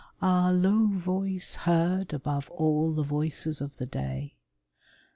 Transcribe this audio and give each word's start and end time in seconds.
Ah, 0.19 0.49
low 0.49 0.87
voice, 0.87 1.53
Heard 1.53 2.11
above 2.11 2.49
all 2.49 2.91
the 2.91 3.03
voices 3.03 3.61
of 3.61 3.77
the 3.77 3.85
day! 3.85 4.33